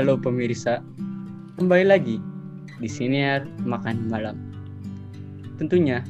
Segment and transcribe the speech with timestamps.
[0.00, 0.80] Halo pemirsa,
[1.60, 2.16] kembali lagi
[2.80, 4.32] di siniar makan malam.
[5.60, 6.00] Tentunya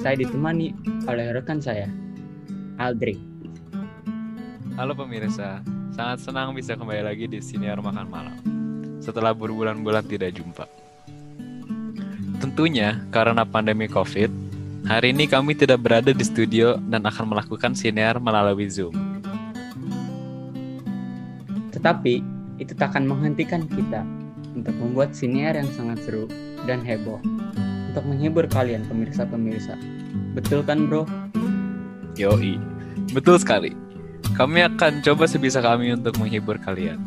[0.00, 0.72] saya ditemani
[1.04, 1.92] oleh rekan saya,
[2.80, 3.20] Aldric.
[4.80, 5.60] Halo pemirsa,
[5.92, 8.36] sangat senang bisa kembali lagi di siniar makan malam.
[9.04, 10.64] Setelah berbulan-bulan tidak jumpa.
[12.40, 14.32] Tentunya karena pandemi COVID,
[14.88, 18.96] hari ini kami tidak berada di studio dan akan melakukan siniar melalui Zoom.
[21.76, 24.02] Tetapi itu tak akan menghentikan kita
[24.54, 26.26] untuk membuat siniar yang sangat seru
[26.66, 27.22] dan heboh
[27.88, 29.78] untuk menghibur kalian pemirsa-pemirsa.
[30.34, 31.06] Betul kan bro?
[32.18, 32.58] Yoi,
[33.14, 33.72] betul sekali.
[34.34, 36.98] Kami akan coba sebisa kami untuk menghibur kalian.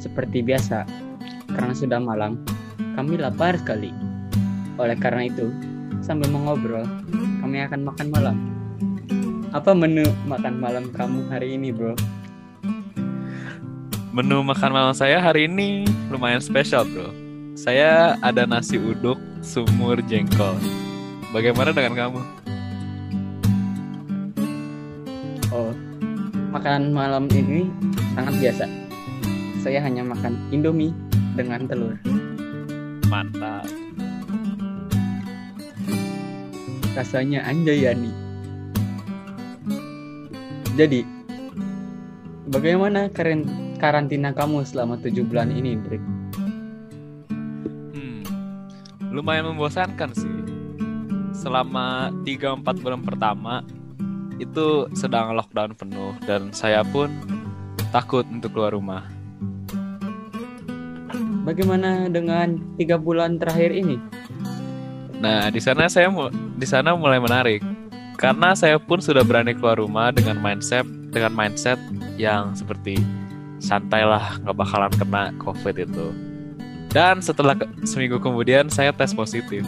[0.00, 0.88] Seperti biasa,
[1.52, 2.40] karena sudah malam,
[2.96, 3.92] kami lapar sekali.
[4.80, 5.52] Oleh karena itu,
[6.00, 6.84] sambil mengobrol,
[7.44, 8.36] kami akan makan malam.
[9.52, 11.96] Apa menu makan malam kamu hari ini, bro?
[14.16, 17.12] Menu makan malam saya hari ini lumayan spesial bro.
[17.52, 20.56] Saya ada nasi uduk, sumur, jengkol.
[21.36, 22.20] Bagaimana dengan kamu?
[25.52, 25.68] Oh,
[26.48, 27.68] makanan malam ini
[28.16, 28.64] sangat biasa.
[29.60, 30.96] Saya hanya makan indomie
[31.36, 32.00] dengan telur.
[33.12, 33.68] Mantap.
[36.96, 38.16] Rasanya anjayani.
[40.72, 41.04] Jadi,
[42.48, 46.02] bagaimana keren karantina kamu selama tujuh bulan ini, Drik?
[47.92, 48.22] Hmm,
[49.12, 50.36] lumayan membosankan sih.
[51.36, 53.60] Selama 3-4 bulan pertama
[54.36, 57.12] itu sedang lockdown penuh dan saya pun
[57.92, 59.04] takut untuk keluar rumah.
[61.46, 63.96] Bagaimana dengan tiga bulan terakhir ini?
[65.22, 66.10] Nah, di sana saya
[66.58, 67.62] di sana mulai menarik
[68.16, 71.80] karena saya pun sudah berani keluar rumah dengan mindset dengan mindset
[72.20, 73.00] yang seperti
[73.58, 76.08] santai lah nggak bakalan kena covid itu.
[76.92, 79.66] Dan setelah ke seminggu kemudian saya tes positif.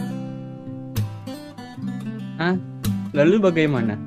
[2.39, 2.55] Ah
[3.13, 3.97] lalu bagaimana?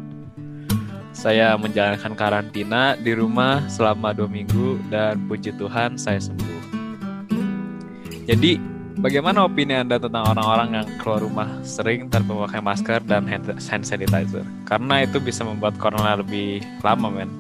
[1.13, 6.61] Saya menjalankan karantina di rumah selama dua minggu dan puji Tuhan saya sembuh.
[8.27, 8.59] Jadi
[8.99, 14.43] bagaimana opini anda tentang orang-orang yang keluar rumah sering tanpa memakai masker dan hand sanitizer?
[14.67, 17.31] Karena itu bisa membuat corona lebih lama men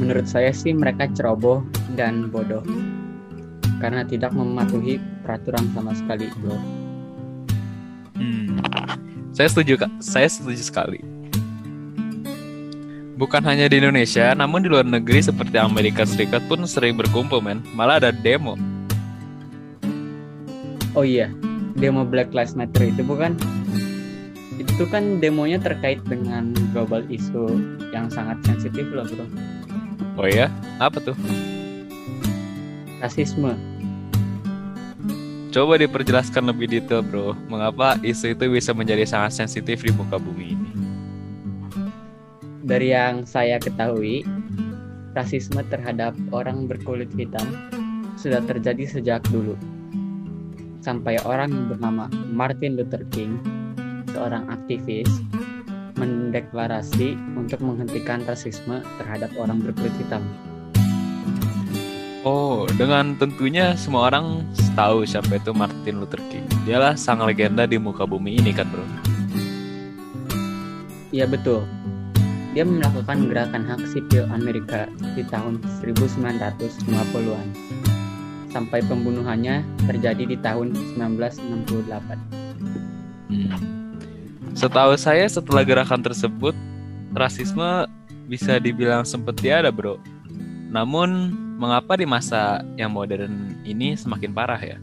[0.00, 1.60] Menurut saya sih mereka ceroboh
[1.92, 2.64] dan bodoh
[3.84, 6.56] karena tidak mematuhi peraturan sama sekali, bro.
[8.16, 8.60] Hmm.
[9.36, 11.00] Saya setuju kak, saya setuju sekali.
[13.20, 17.60] Bukan hanya di Indonesia, namun di luar negeri seperti Amerika Serikat pun sering berkumpul, men.
[17.76, 18.56] Malah ada demo.
[20.96, 21.28] Oh iya,
[21.76, 23.36] demo Black Lives Matter itu bukan?
[24.56, 27.60] Itu kan demonya terkait dengan global isu
[27.92, 29.28] yang sangat sensitif loh, bro.
[30.20, 31.16] Oh ya, apa tuh?
[33.00, 33.56] Rasisme.
[35.48, 40.52] Coba diperjelaskan lebih detail bro, mengapa isu itu bisa menjadi sangat sensitif di muka bumi
[40.52, 40.70] ini?
[42.68, 44.20] Dari yang saya ketahui,
[45.16, 47.56] rasisme terhadap orang berkulit hitam
[48.20, 49.56] sudah terjadi sejak dulu.
[50.84, 53.40] Sampai orang bernama Martin Luther King,
[54.12, 55.08] seorang aktivis,
[55.96, 60.22] mendeklarasi untuk menghentikan rasisme terhadap orang berkulit hitam.
[62.20, 64.44] Oh, dengan tentunya semua orang
[64.76, 66.44] tahu siapa itu Martin Luther King.
[66.68, 68.84] Dialah sang legenda di muka bumi ini kan, bro?
[71.16, 71.64] Iya betul.
[72.52, 74.84] Dia melakukan gerakan hak sipil Amerika
[75.16, 77.48] di tahun 1950-an.
[78.52, 82.50] Sampai pembunuhannya terjadi di tahun 1968.
[83.30, 83.79] Hmm.
[84.60, 86.52] Setahu saya setelah gerakan tersebut,
[87.16, 87.88] rasisme
[88.28, 89.96] bisa dibilang sempat tiada bro.
[90.68, 94.76] Namun, mengapa di masa yang modern ini semakin parah ya?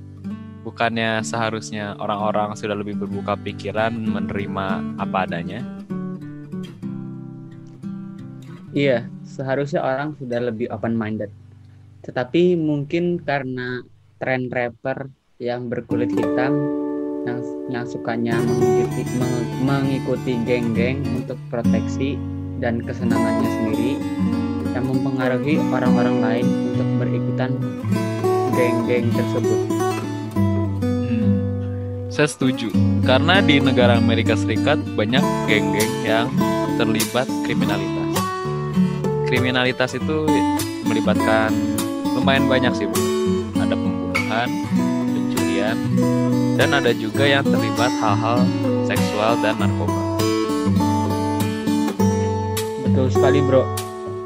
[0.66, 5.62] Bukannya seharusnya orang-orang sudah lebih berbuka pikiran menerima apa adanya?
[8.73, 11.30] Iya, seharusnya orang sudah lebih open-minded.
[12.02, 13.85] Tetapi mungkin karena
[14.18, 16.66] tren rapper yang berkulit hitam
[17.28, 19.03] yang yang sukanya mengikuti
[19.59, 22.16] mengikuti geng-geng untuk proteksi
[22.64, 23.91] dan kesenangannya sendiri
[24.72, 27.52] yang mempengaruhi orang-orang lain untuk berikutan
[28.56, 29.59] geng-geng tersebut.
[30.79, 31.32] Hmm,
[32.08, 32.72] saya setuju
[33.03, 35.22] karena di negara Amerika Serikat banyak
[35.52, 36.32] geng-geng yang
[36.80, 38.16] terlibat kriminalitas.
[39.28, 40.23] Kriminalitas itu
[40.88, 41.52] melibatkan
[42.16, 42.96] lumayan banyak sih, Bu.
[43.59, 44.50] Ada pembunuhan,
[45.67, 48.40] pencurian, dan ada juga yang terlibat hal-hal
[48.87, 50.02] seksual dan narkoba.
[52.87, 53.64] Betul sekali bro.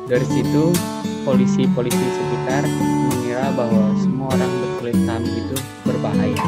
[0.05, 0.75] Dari situ
[1.23, 5.55] polisi-polisi sekitar mengira bahwa semua orang berkulit hitam itu
[5.88, 6.43] berbahaya.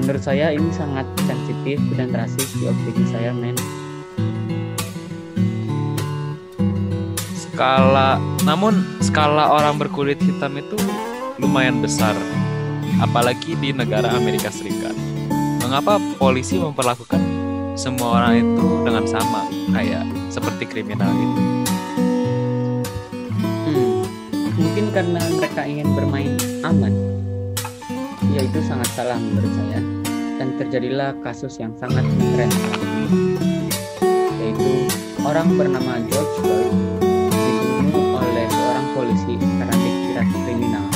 [0.00, 3.56] Menurut saya ini sangat sensitif dan rasis di opini saya, men.
[7.34, 10.76] Skala, namun skala orang berkulit hitam itu
[11.40, 12.12] lumayan besar,
[13.00, 14.94] apalagi di negara Amerika Serikat.
[15.60, 17.18] Mengapa polisi memperlakukan
[17.76, 19.44] semua orang itu dengan sama,
[19.74, 21.40] kayak seperti kriminal gitu?
[23.66, 24.00] Hmm,
[24.56, 26.32] mungkin karena mereka ingin bermain
[26.64, 26.94] aman.
[28.32, 29.80] Ya itu sangat salah menurut saya.
[30.36, 32.52] Dan terjadilah kasus yang sangat keren
[34.36, 34.86] yaitu
[35.24, 36.72] orang bernama George Floyd
[37.32, 40.86] dibunuh oleh seorang polisi karena dikira kriminal.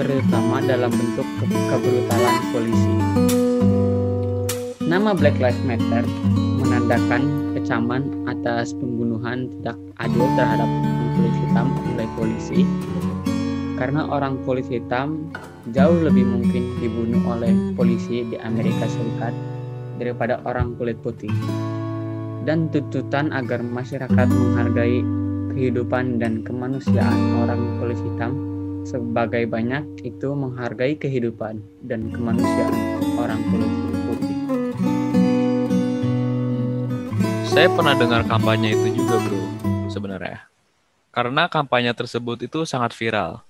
[0.00, 2.94] terutama dalam bentuk ke- kebrutalan polisi.
[4.80, 6.08] Nama Black Lives Matter
[6.56, 12.60] menandakan kecaman atas pembunuhan tidak adil terhadap orang kulit hitam oleh polisi
[13.76, 15.28] karena orang kulit hitam
[15.76, 19.36] jauh lebih mungkin dibunuh oleh polisi di Amerika Serikat
[20.00, 21.32] daripada orang kulit putih.
[22.48, 25.04] Dan tuntutan agar masyarakat menghargai
[25.52, 28.49] kehidupan dan kemanusiaan orang kulit hitam
[28.84, 32.74] sebagai banyak itu menghargai kehidupan dan kemanusiaan
[33.16, 33.72] orang kulit
[34.08, 34.38] putih.
[37.50, 39.42] Saya pernah dengar kampanye itu juga bro,
[39.90, 40.46] sebenarnya.
[41.10, 43.42] Karena kampanye tersebut itu sangat viral.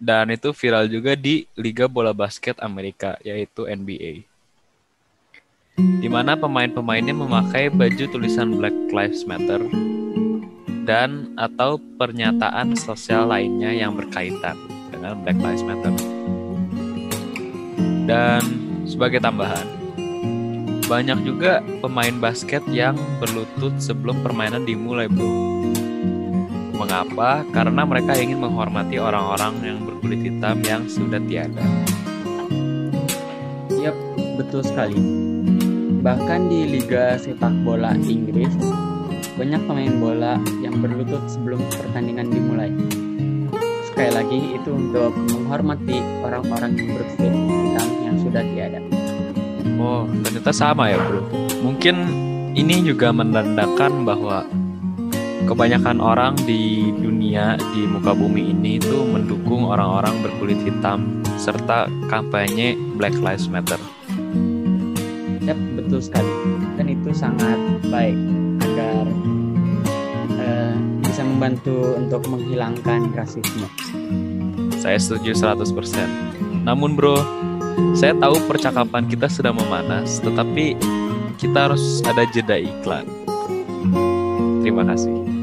[0.00, 4.26] Dan itu viral juga di Liga Bola Basket Amerika, yaitu NBA.
[5.76, 9.60] Di mana pemain-pemainnya memakai baju tulisan Black Lives Matter
[10.84, 14.56] dan atau pernyataan sosial lainnya yang berkaitan
[14.92, 15.92] dengan Black Lives Matter.
[18.04, 18.42] Dan
[18.84, 19.64] sebagai tambahan,
[20.84, 25.64] banyak juga pemain basket yang berlutut sebelum permainan dimulai, bro.
[26.76, 27.48] Mengapa?
[27.48, 31.64] Karena mereka ingin menghormati orang-orang yang berkulit hitam yang sudah tiada.
[33.80, 33.96] Yap,
[34.36, 35.00] betul sekali.
[36.04, 38.52] Bahkan di Liga Sepak Bola Inggris,
[39.34, 42.70] banyak pemain bola yang berlutut sebelum pertandingan dimulai.
[43.90, 48.78] Sekali lagi, itu untuk menghormati orang-orang yang berkulit hitam yang sudah tiada.
[49.78, 51.26] Oh, ternyata sama ya, bro.
[51.66, 51.96] Mungkin
[52.54, 54.46] ini juga menandakan bahwa
[55.50, 62.78] kebanyakan orang di dunia di muka bumi ini itu mendukung orang-orang berkulit hitam serta kampanye
[62.94, 63.78] Black Lives Matter.
[65.42, 66.30] Yap, betul sekali.
[66.78, 67.58] Dan itu sangat
[67.90, 68.33] baik
[71.24, 73.66] membantu untuk menghilangkan rasisme.
[74.78, 75.64] Saya setuju 100%.
[76.68, 77.16] Namun bro,
[77.96, 80.76] saya tahu percakapan kita sudah memanas, tetapi
[81.40, 83.08] kita harus ada jeda iklan.
[84.62, 85.33] Terima kasih.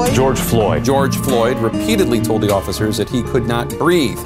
[0.00, 0.14] Floyd?
[0.14, 0.82] George Floyd.
[0.82, 4.18] George Floyd repeatedly told the officers that he could not breathe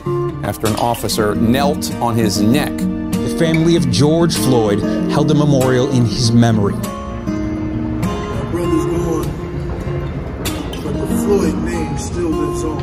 [0.44, 2.70] after an officer knelt on his neck.
[2.76, 4.78] The family of George Floyd
[5.10, 6.74] held a memorial in his memory.
[6.74, 9.26] My brother's gone,
[10.84, 12.80] but the Floyd name still lives on.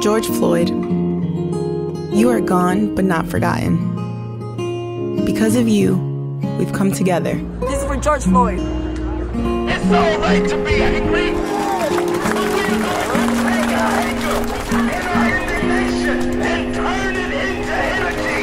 [0.00, 0.70] George Floyd
[2.14, 3.76] you are gone but not forgotten.
[5.24, 5.96] Because of you,
[6.58, 7.34] we've come together.
[7.60, 8.58] This is for George Floyd.
[8.60, 11.30] It's so right to be angry.
[11.30, 11.36] Take
[13.74, 14.38] our anger
[14.76, 18.40] and our indignation and turn it into energy.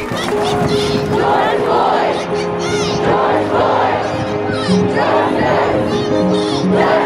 [1.16, 2.16] George Floyd!
[3.06, 4.00] George Floyd!
[4.94, 6.64] Justice!
[6.64, 7.01] Justice!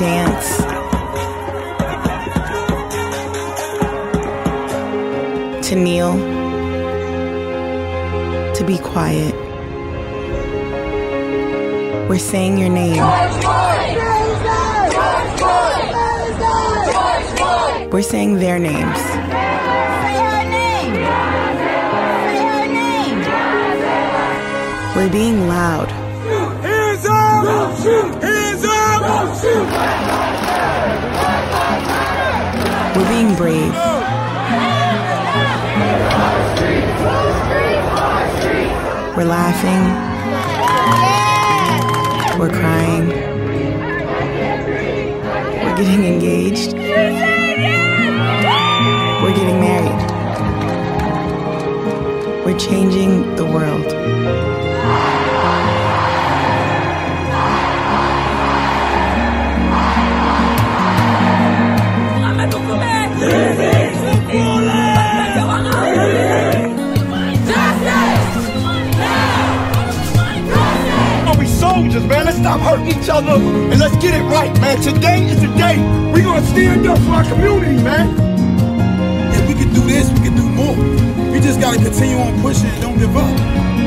[0.00, 0.56] Dance.
[5.68, 6.14] To kneel.
[8.54, 9.34] To be quiet.
[12.08, 13.04] We're saying your name.
[17.90, 19.00] We're saying their names.
[24.96, 25.99] We're being loud.
[27.44, 28.22] Don't shoot!
[28.22, 29.02] Hands up!
[29.02, 29.68] Don't shoot!
[32.96, 33.74] We're being brave.
[39.16, 39.82] We're laughing.
[42.38, 43.06] We're crying.
[45.62, 46.72] We're getting engaged.
[49.22, 50.00] We're getting married.
[52.44, 53.86] We're changing the world.
[71.60, 72.24] Soldiers, man?
[72.24, 74.80] Let's stop hurting each other and let's get it right, man.
[74.80, 75.76] Today is the day.
[76.12, 78.08] We're gonna stand up for our community, man.
[79.34, 80.76] If we can do this, we can do more.
[81.32, 83.79] We just gotta continue on pushing and don't give up.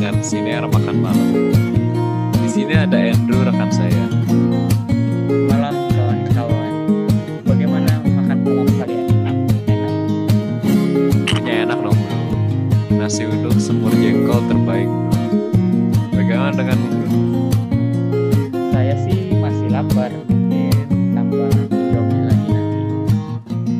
[0.00, 1.28] Dengan siniar makan malam.
[2.40, 4.08] Di sini ada Andrew rekan saya.
[5.28, 6.72] Malam kawan-kawan.
[7.44, 9.04] Bagaimana makan malam kalian?
[9.12, 9.36] Enak?
[9.68, 9.92] Enak?
[11.28, 12.20] Punya enak dong bro.
[12.96, 14.88] Nasi uduk semur jengkol terbaik.
[16.16, 17.08] Bagaimana dengan bro?
[18.72, 20.08] Saya sih masih lapar.
[20.32, 22.80] Mungkin tambah indomie lagi nanti.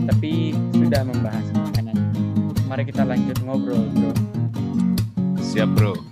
[0.05, 0.33] Tapi
[0.77, 1.97] sudah membahas makanan.
[2.69, 4.13] Mari kita lanjut ngobrol, bro.
[5.41, 6.10] Siap bro.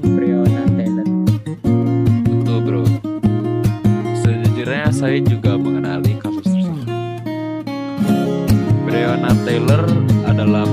[0.00, 1.08] Penembakan Breonna Taylor.
[2.24, 2.84] Betul bro.
[4.24, 6.88] Sejujurnya saya juga mengenali kasus tersebut.
[8.86, 9.82] Breonna Taylor
[10.26, 10.64] adalah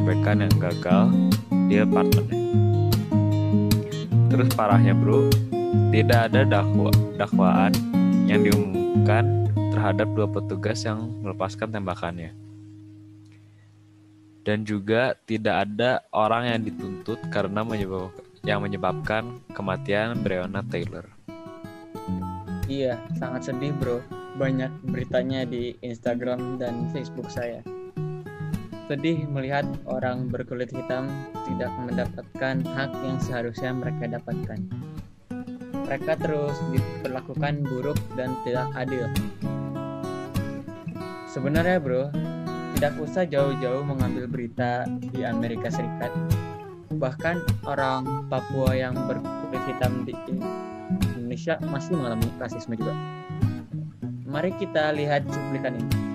[0.00, 1.04] penggerebekan yang gagal
[1.68, 2.40] di apartemennya.
[4.32, 5.28] Terus parahnya bro,
[5.92, 6.88] tidak ada dakwa,
[7.20, 7.72] dakwaan
[8.24, 12.32] yang diumumkan terhadap dua petugas yang melepaskan tembakannya.
[14.40, 18.08] Dan juga tidak ada orang yang dituntut karena menyebab,
[18.40, 21.04] yang menyebabkan kematian Breonna Taylor.
[22.72, 24.00] Iya, sangat sedih bro.
[24.40, 27.60] Banyak beritanya di Instagram dan Facebook saya.
[28.90, 31.06] Sedih melihat orang berkulit hitam
[31.46, 34.66] tidak mendapatkan hak yang seharusnya mereka dapatkan.
[35.86, 39.06] Mereka terus diperlakukan buruk dan tidak adil.
[41.30, 42.10] Sebenarnya bro,
[42.74, 44.82] tidak usah jauh-jauh mengambil berita
[45.14, 46.10] di Amerika Serikat.
[46.90, 50.18] Bahkan orang Papua yang berkulit hitam di
[51.14, 52.98] Indonesia masih mengalami rasisme juga.
[54.26, 56.09] Mari kita lihat cuplikan ini.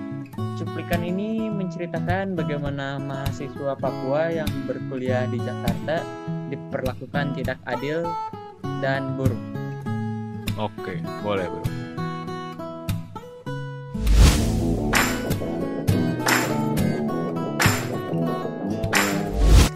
[0.56, 6.00] Cuplikan ini menceritakan bagaimana mahasiswa Papua yang berkuliah di Jakarta
[6.48, 8.08] diperlakukan tidak adil
[8.80, 9.36] dan buruk.
[10.56, 11.64] Oke, boleh bro.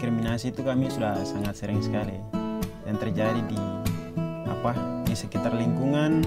[0.01, 2.17] diskriminasi itu kami sudah sangat sering sekali
[2.89, 3.59] yang terjadi di
[4.49, 4.73] apa
[5.05, 6.25] di sekitar lingkungan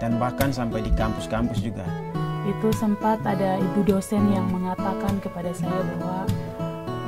[0.00, 2.03] dan bahkan sampai di kampus-kampus juga.
[2.44, 6.20] Itu sempat ada ibu dosen yang mengatakan kepada saya bahwa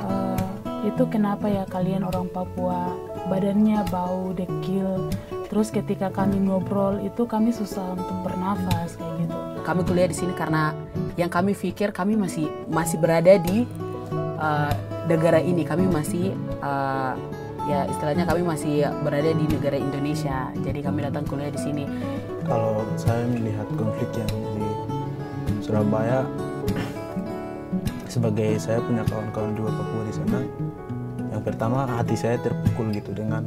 [0.09, 0.47] "Eh,
[0.89, 2.95] itu kenapa ya kalian orang Papua
[3.27, 5.11] badannya bau dekil.
[5.47, 9.35] Terus ketika kami ngobrol itu kami susah untuk bernafas kayak gitu.
[9.63, 10.71] Kami kuliah di sini karena
[11.19, 13.67] yang kami pikir kami masih masih berada di
[14.39, 14.71] uh,
[15.07, 15.63] negara ini.
[15.63, 17.15] Kami masih uh,
[17.67, 20.51] ya istilahnya kami masih berada di negara Indonesia.
[20.63, 21.83] Jadi kami datang kuliah di sini.
[22.47, 24.31] Kalau saya melihat konflik yang
[25.67, 26.23] Surabaya
[28.07, 30.39] sebagai saya punya kawan-kawan juga Papua di sana
[31.27, 33.43] yang pertama hati saya terpukul gitu dengan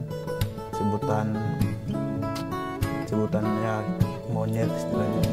[0.77, 1.33] sebutan
[3.09, 3.81] sebutan ya
[4.29, 5.25] monyet istilahnya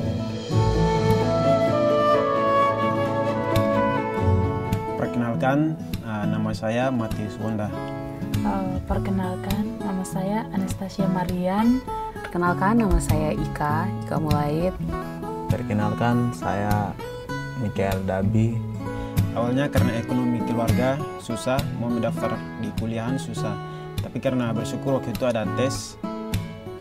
[4.96, 5.75] Perkenalkan,
[6.08, 7.67] uh, nama saya Matius Wonda.
[8.41, 11.84] Uh, perkenalkan nama saya Anastasia Marian
[12.24, 14.74] Perkenalkan nama saya Ika, Ika Mulaid.
[15.48, 16.92] Perkenalkan saya
[17.63, 18.56] Mikael Dabi.
[19.34, 23.54] Awalnya karena ekonomi keluarga susah, mau mendaftar di kuliahan susah.
[24.02, 25.98] Tapi karena bersyukur waktu itu ada tes,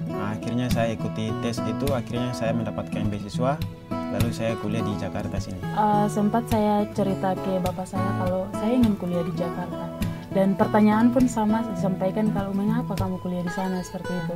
[0.09, 3.61] nah, akhirnya saya ikuti tes itu, akhirnya saya mendapatkan beasiswa,
[3.93, 5.61] lalu saya kuliah di Jakarta sini.
[5.77, 9.85] Uh, sempat saya cerita ke bapak saya kalau saya ingin kuliah di Jakarta.
[10.33, 13.81] Dan pertanyaan pun sama disampaikan kalau mengapa kamu kuliah di sana?
[13.81, 14.35] Seperti itu.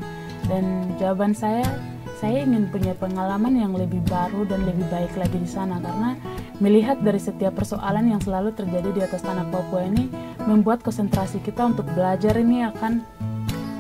[0.49, 1.61] Dan jawaban saya
[2.21, 6.21] saya ingin punya pengalaman yang lebih baru dan lebih baik lagi di sana karena
[6.61, 10.13] melihat dari setiap persoalan yang selalu terjadi di atas tanah Papua ini
[10.45, 13.01] membuat konsentrasi kita untuk belajar ini akan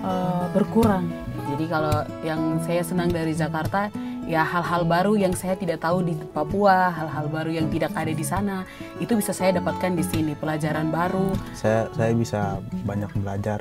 [0.00, 1.12] uh, berkurang.
[1.52, 3.92] Jadi kalau yang saya senang dari Jakarta
[4.24, 8.24] ya hal-hal baru yang saya tidak tahu di Papua, hal-hal baru yang tidak ada di
[8.24, 8.64] sana,
[9.04, 11.36] itu bisa saya dapatkan di sini, pelajaran baru.
[11.52, 12.56] saya saya bisa
[12.88, 13.60] banyak belajar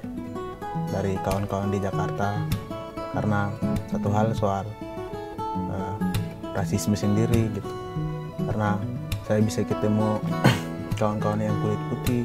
[0.95, 2.39] dari kawan-kawan di Jakarta
[3.13, 3.49] karena
[3.89, 4.65] satu hal soal
[5.73, 5.95] eh,
[6.53, 7.71] rasisme sendiri gitu.
[8.49, 8.77] Karena
[9.25, 10.21] saya bisa ketemu
[10.99, 12.23] kawan-kawan yang kulit putih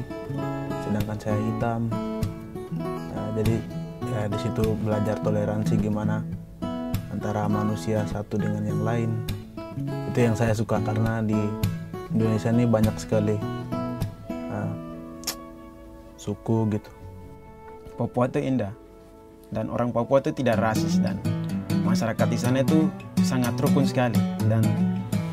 [0.85, 1.81] sedangkan saya hitam.
[3.13, 3.55] Nah, jadi
[4.05, 6.21] ya di situ belajar toleransi gimana
[7.09, 9.11] antara manusia satu dengan yang lain.
[10.13, 11.37] Itu yang saya suka karena di
[12.13, 13.35] Indonesia ini banyak sekali
[14.29, 14.71] eh,
[16.23, 16.91] suku gitu.
[17.95, 18.84] Papua itu indah
[19.53, 21.19] dan orang Papua itu tidak rasis dan
[21.85, 22.89] masyarakat di sana itu
[23.21, 24.17] sangat rukun sekali.
[24.45, 24.65] Dan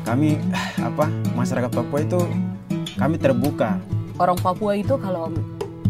[0.05, 0.37] kami
[0.87, 2.19] apa masyarakat Papua itu
[2.97, 3.79] kami terbuka.
[4.21, 5.33] Orang Papua itu kalau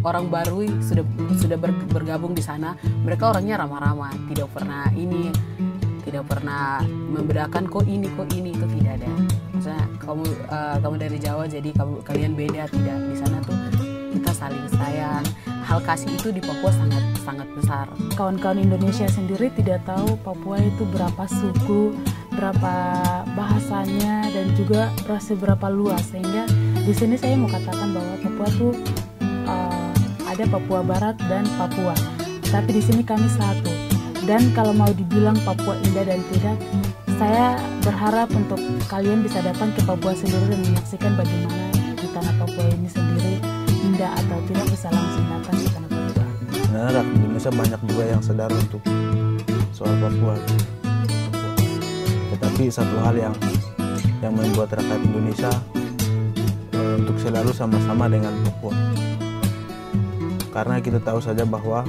[0.03, 1.03] orang baru sudah
[1.35, 5.31] sudah ber- bergabung di sana, mereka orangnya ramah-ramah, tidak pernah ini,
[6.07, 9.11] tidak pernah membedakan kok ini kok ini itu tidak ada.
[9.55, 12.97] Maksudnya kamu eh, kamu dari Jawa jadi kamu kalian beda tidak.
[13.11, 13.82] Di sana tuh
[14.43, 15.25] saling sayang.
[15.63, 17.87] Hal kasih itu di Papua sangat sangat besar.
[18.19, 21.95] Kawan-kawan Indonesia sendiri tidak tahu Papua itu berapa suku,
[22.35, 22.73] berapa
[23.39, 24.91] bahasanya dan juga
[25.23, 26.43] seberapa luas sehingga
[26.83, 28.73] di sini saya mau katakan bahwa Papua tuh
[29.47, 29.91] uh,
[30.27, 31.95] ada Papua Barat dan Papua.
[32.51, 33.71] Tapi di sini kami satu.
[34.23, 36.55] Dan kalau mau dibilang Papua indah dan tidak,
[37.19, 42.63] saya berharap untuk kalian bisa datang ke Papua sendiri dan menyaksikan bagaimana di tanah Papua
[42.71, 43.52] ini sendiri
[43.83, 46.25] indah atau tidak bisa langsung datang ke tanah Papua.
[46.55, 48.81] sebenarnya rakyat Indonesia banyak juga yang sadar untuk
[49.75, 50.35] soal Papua
[52.33, 53.35] tetapi satu hal yang
[54.23, 55.51] yang membuat rakyat Indonesia
[56.71, 58.73] eh, untuk selalu sama-sama dengan Papua
[60.55, 61.83] karena kita tahu saja bahwa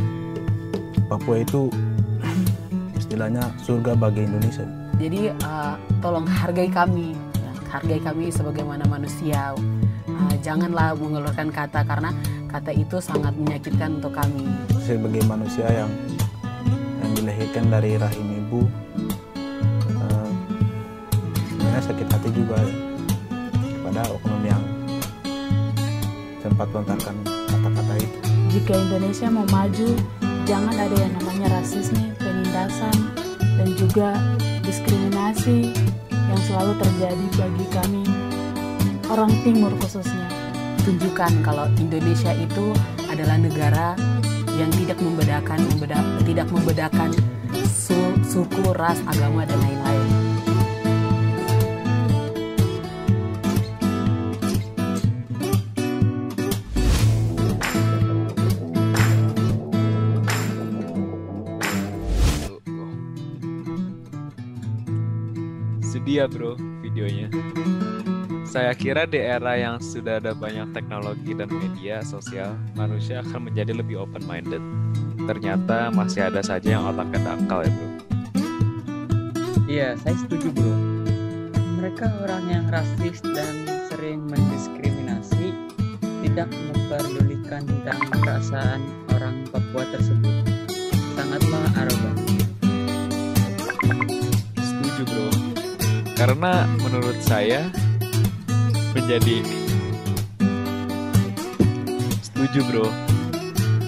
[1.06, 1.70] Papua itu
[2.98, 7.18] istilahnya surga bagi Indonesia Jadi uh, tolong hargai kami,
[7.66, 9.50] hargai kami sebagaimana manusia.
[10.44, 12.12] Janganlah mengeluarkan kata karena
[12.52, 14.44] kata itu sangat menyakitkan untuk kami.
[14.84, 15.88] sebagai manusia yang
[17.00, 18.68] yang dilahirkan dari rahim ibu
[19.88, 20.30] eh,
[21.48, 22.76] sebenarnya sakit hati juga ya,
[23.56, 24.62] kepada oknum yang
[26.44, 28.18] sempat lontarkan kata-kata itu
[28.52, 29.88] Jika Indonesia mau maju,
[30.44, 32.96] jangan ada yang namanya rasisme, penindasan,
[33.40, 34.20] dan juga
[34.60, 35.72] diskriminasi
[36.12, 38.04] yang selalu terjadi bagi kami
[39.08, 40.33] orang timur khususnya.
[40.84, 42.76] Tunjukkan kalau Indonesia itu
[43.08, 43.96] adalah negara
[44.54, 47.10] yang tidak membedakan membeda- tidak membedakan
[47.64, 50.08] su- suku, ras, agama dan lain-lain.
[65.80, 67.30] Sedia bro videonya.
[68.54, 73.74] Saya kira di era yang sudah ada banyak teknologi dan media sosial, manusia akan menjadi
[73.74, 74.62] lebih open-minded.
[75.26, 77.88] Ternyata masih ada saja yang otaknya dangkal ya bro.
[79.66, 80.70] Iya, saya setuju bro.
[81.82, 85.50] Mereka orang yang rasis dan sering mendiskriminasi,
[86.22, 88.86] tidak memperdulikan tentang perasaan
[89.18, 90.46] orang Papua tersebut.
[91.18, 92.16] Sangatlah arogan.
[94.62, 95.26] Setuju bro.
[96.14, 97.66] Karena menurut saya
[98.94, 99.58] menjadi ini.
[102.22, 102.88] Setuju bro.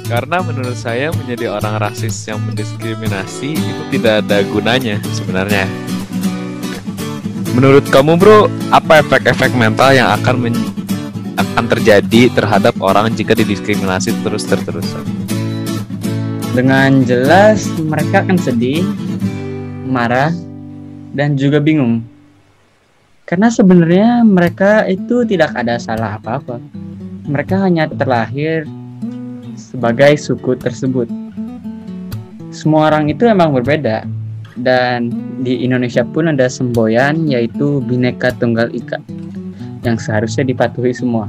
[0.07, 5.67] Karena menurut saya menjadi orang rasis yang mendiskriminasi itu tidak ada gunanya sebenarnya.
[7.59, 10.71] Menurut kamu bro, apa efek-efek mental yang akan men-
[11.37, 15.05] akan terjadi terhadap orang jika didiskriminasi terus-terusan?
[16.57, 18.85] Dengan jelas mereka akan sedih,
[19.85, 20.33] marah,
[21.13, 22.05] dan juga bingung.
[23.27, 26.63] Karena sebenarnya mereka itu tidak ada salah apa-apa.
[27.27, 28.63] Mereka hanya terlahir
[29.59, 31.11] sebagai suku tersebut.
[32.55, 34.07] Semua orang itu emang berbeda.
[34.57, 35.11] Dan
[35.43, 39.03] di Indonesia pun ada semboyan yaitu Bhinneka Tunggal Ika
[39.83, 41.27] yang seharusnya dipatuhi semua.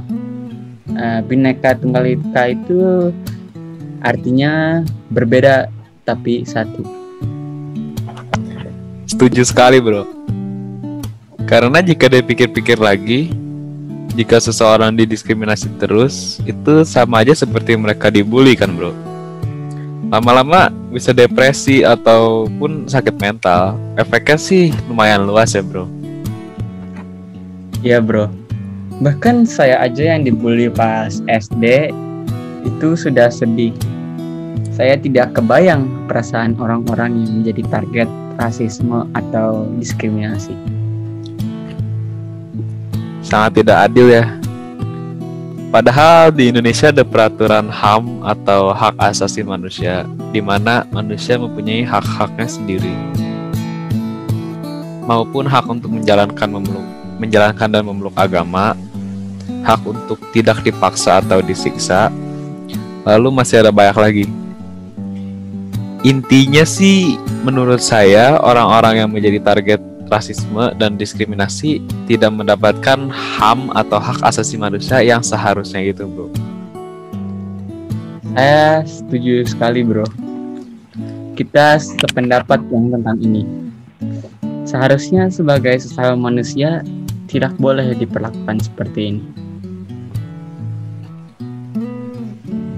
[0.94, 3.10] Eh, Bhinneka Tunggal Ika itu
[4.06, 5.66] artinya berbeda
[6.06, 6.86] tapi satu.
[9.04, 10.17] Setuju sekali bro.
[11.48, 13.32] Karena jika dipikir-pikir lagi,
[14.12, 18.92] jika seseorang didiskriminasi terus, itu sama aja seperti mereka dibully kan bro.
[20.12, 23.80] Lama-lama bisa depresi ataupun sakit mental.
[23.96, 25.88] Efeknya sih lumayan luas ya bro.
[27.80, 28.28] Iya bro.
[29.00, 31.96] Bahkan saya aja yang dibully pas SD
[32.68, 33.72] itu sudah sedih.
[34.76, 40.77] Saya tidak kebayang perasaan orang-orang yang menjadi target rasisme atau diskriminasi.
[43.28, 44.24] Sangat tidak adil ya.
[45.68, 52.48] Padahal di Indonesia ada peraturan HAM atau hak asasi manusia, di mana manusia mempunyai hak-haknya
[52.48, 52.96] sendiri,
[55.04, 56.88] maupun hak untuk menjalankan memeluk,
[57.20, 58.72] menjalankan dan memeluk agama,
[59.60, 62.08] hak untuk tidak dipaksa atau disiksa,
[63.04, 64.26] lalu masih ada banyak lagi.
[66.00, 74.00] Intinya sih, menurut saya orang-orang yang menjadi target rasisme dan diskriminasi tidak mendapatkan HAM atau
[74.00, 76.26] hak asasi manusia yang seharusnya gitu, bro.
[78.32, 80.06] Saya setuju sekali bro.
[81.34, 83.42] Kita sependapat yang tentang ini.
[84.68, 86.84] Seharusnya sebagai sesama manusia
[87.26, 89.22] tidak boleh diperlakukan seperti ini.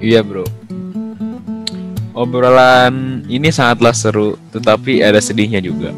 [0.00, 0.48] Iya, bro.
[2.16, 5.92] Obrolan ini sangatlah seru, tetapi ada sedihnya juga.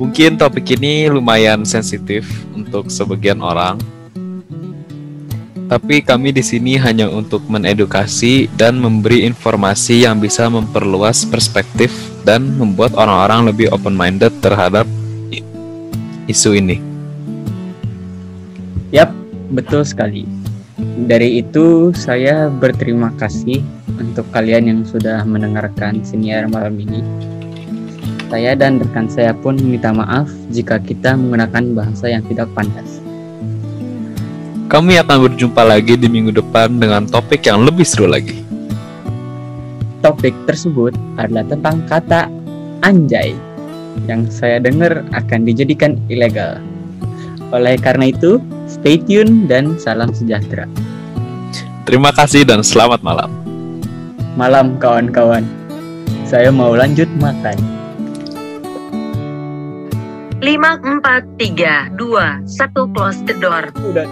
[0.00, 2.24] Mungkin topik ini lumayan sensitif
[2.56, 3.76] untuk sebagian orang.
[5.68, 11.92] Tapi kami di sini hanya untuk menedukasi dan memberi informasi yang bisa memperluas perspektif
[12.24, 14.88] dan membuat orang-orang lebih open-minded terhadap
[15.28, 15.44] i-
[16.26, 16.80] isu ini.
[18.96, 19.12] Yap,
[19.52, 20.24] betul sekali.
[20.80, 23.60] Dari itu saya berterima kasih
[24.00, 27.29] untuk kalian yang sudah mendengarkan siniar malam ini.
[28.30, 33.02] Saya dan rekan saya pun minta maaf jika kita menggunakan bahasa yang tidak pantas.
[34.70, 38.38] Kami akan berjumpa lagi di minggu depan dengan topik yang lebih seru lagi.
[39.98, 42.30] Topik tersebut adalah tentang kata
[42.86, 43.34] anjay
[44.06, 46.62] yang saya dengar akan dijadikan ilegal.
[47.50, 48.38] Oleh karena itu,
[48.70, 50.70] stay tune dan salam sejahtera.
[51.82, 53.34] Terima kasih dan selamat malam.
[54.38, 55.42] Malam kawan-kawan.
[56.22, 57.79] Saya mau lanjut makan.
[60.40, 62.16] 5, 4, 3, 2,
[62.48, 62.48] 1
[62.96, 63.68] close the door.
[63.76, 64.08] Udah